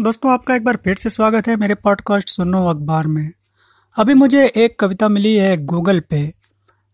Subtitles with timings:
[0.00, 3.32] दोस्तों, आपका एक बार फिर से स्वागत है मेरे पॉडकास्ट सुनो अखबार में।
[3.98, 6.34] अभी मुझे एक कविता मिली है गूगल पे,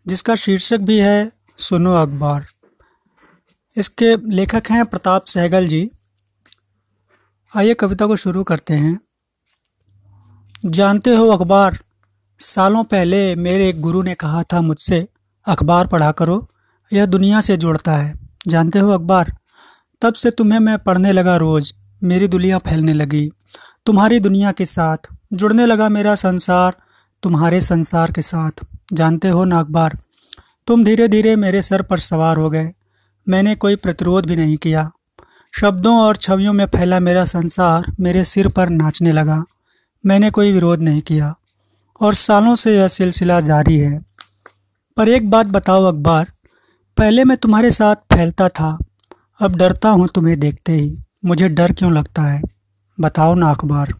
[0.06, 2.46] जिसका शीर्षक भी है सुनो अखबार।
[3.76, 5.90] इसके लेखक हैं प्रताप सहगल जी।
[7.56, 9.00] आइए कविता को शुरू करते हैं।
[10.66, 11.78] जानते हो अखबार,
[12.38, 15.08] सालों पहले मेरे एक गुरु ने कहा था मुझसे,
[15.46, 16.48] अखबार पढ़ा करो,
[16.92, 18.14] यह दुनिया से जोड़ता है।
[18.46, 19.36] जानते हो अखबार,
[20.02, 23.30] तब से तुम्हें मैं पढ़ने लगा रोज़। मेरी दुनिया फैलने लगी।
[23.86, 24.96] तुम्हारी दुनिया के साथ
[25.32, 26.76] जुड़ने लगा मेरा संसार,
[27.22, 29.98] तुम्हारे संसार के साथ। जानते हो ना अखबार
[30.66, 32.72] तुम धीरे धीरे मेरे सर पर सवार हो गए।
[33.28, 34.90] मैंने कोई प्रतिरोध भी नहीं किया।
[35.52, 39.42] शब्दों और छवियों में फैला मेरा संसार मेरे सिर पर नाचने लगा।
[40.06, 41.34] मैंने कोई विरोध नहीं किया।
[42.00, 43.98] और सालों से यह सिलसिला जारी है।
[44.96, 46.26] पर एक बात बताओ अखबार
[46.96, 48.78] पहले मैं तुम्हारे साथ फैलता था,
[49.42, 52.40] अब डरता हूँ तुम्हें देखते ही। मुझे डर क्यों लगता है?
[52.98, 53.92] बताओ ना अखबार।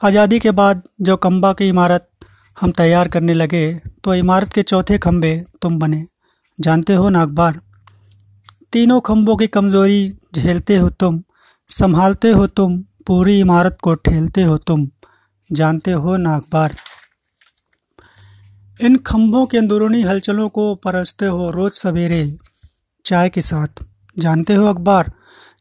[0.00, 2.08] आज़ादी के बाद जो कम्बा की इमारत
[2.56, 3.62] हम तैयार करने लगे
[4.04, 6.04] तो इमारत के चौथे खम्बे तुम बने।
[6.58, 7.60] जानते हो ना अखबार?
[8.72, 10.00] तीनों खम्भों की कमज़ोरी
[10.34, 11.22] झेलते हो तुम,
[11.70, 14.88] संभालते हो तुम, पूरी इमारत को ठेलते हो तुम।
[15.50, 16.74] जानते हो ना अखबार?
[18.78, 22.38] इन खम्भों के अंदरूनी हलचलों को परसते हो रोज़ सवेरे
[23.04, 23.84] चाय के साथ।
[24.16, 25.12] जानते हो अखबार?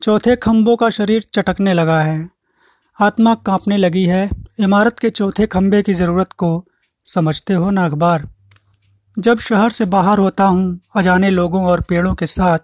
[0.02, 2.30] चौथे खम्भों का शरीर चटकने लगा है।
[3.02, 6.66] आत्मा कांपने लगी है। इमारत के चौथे खंभे की ज़रूरत को
[7.06, 8.30] समझते हो ना अखबार?
[9.20, 12.60] जब शहर से बाहर होता हूँ, अजाने लोगों और पेड़ों के साथ,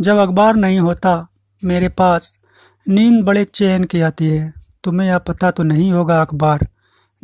[0.00, 1.28] जब अखबार नहीं होता
[1.64, 2.38] मेरे पास,
[2.88, 6.68] नींद बड़े चैन की आती है। तुम्हें यह पता तो नहीं होगा अखबार,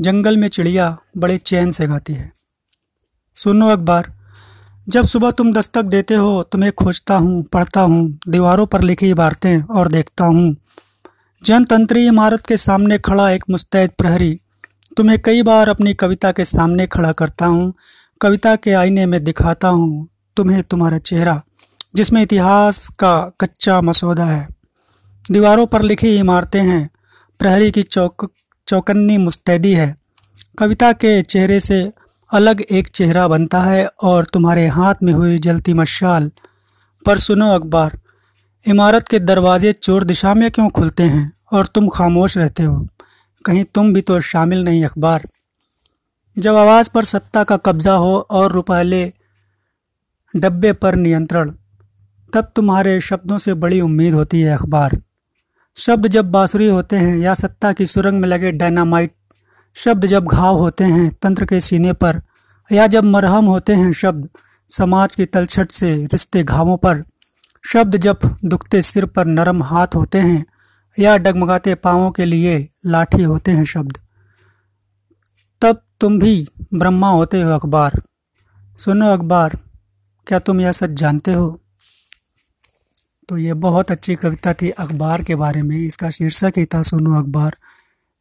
[0.01, 2.33] जंगल में चिड़िया बड़े चैन से गाती है।
[3.37, 4.20] सुनो अखबार
[4.91, 9.63] जब सुबह तुम दस्तक देते हो, तुम्हें खोजता हूँ, पढ़ता हूँ, दीवारों पर लिखी इबारतें
[9.63, 10.57] और देखता हूँ।
[11.45, 14.41] जनतंत्री इमारत के सामने खड़ा एक मुस्तैद प्रहरी।
[14.97, 17.75] तुम्हें कई बार अपनी कविता के सामने खड़ा करता हूँ,
[18.21, 21.43] कविता के आईने में दिखाता हूँ, तुम्हें तुम्हारा चेहरा,
[21.97, 24.49] जिसमें इतिहास का कच्चा मसौदा है।
[25.31, 26.91] दीवारों पर लिखी इमारतें हैं,
[27.39, 28.33] प्रहरी की चौक,
[28.69, 29.97] चौकन्नी मुस्तैदी है।
[30.59, 31.93] कविता के चेहरे से
[32.33, 36.31] अलग एक चेहरा बनता है और तुम्हारे हाथ में हुई जलती मशाल।
[37.07, 37.99] पर सुनो अखबार,
[38.69, 42.89] इमारत के दरवाजे चोर दिशा में क्यों खुलते हैं और तुम खामोश रहते हो?
[43.45, 45.23] कहीं तुम भी तो शामिल नहीं, अखबार।
[46.39, 49.13] जब आवाज़ पर सत्ता का कब्जा हो और रुपये
[50.37, 51.53] डब्बे पर नियंत्रण,
[52.33, 55.03] तब तुम्हारे शब्दों से बड़ी उम्मीद होती है, अखबार।
[55.77, 59.13] शब्द जब बांसुरी होते हैं या सत्ता की सुरंग में लगे डायनामाइट
[59.77, 62.21] शब्द जब घाव होते हैं तंत्र के सीने पर,
[62.73, 64.29] या जब मरहम होते हैं शब्द,
[64.71, 67.03] समाज की तलछट से रिश्ते घावों पर,
[67.65, 70.45] शब्द जब दुखते सिर पर नरम हाथ होते हैं,
[70.99, 73.99] या डगमगाते पाँवों के लिए लाठी होते हैं शब्द,
[75.63, 78.01] तब तुम भी ब्रह्मा होते हो अखबार।
[78.79, 79.57] सुनो अखबार,
[80.27, 81.61] क्या तुम यह सच जानते हो?
[83.29, 87.19] तो ये बहुत अच्छी कविता थी अखबार के बारे में, इसका शीर्षक ही था, सुनो
[87.19, 87.57] अखबार।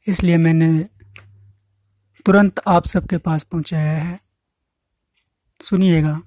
[0.08, 0.86] इसलिए मैंने
[2.26, 4.20] तुरंत आप सबके पास पहुँचाया है।
[5.62, 6.22] सुनिएगा।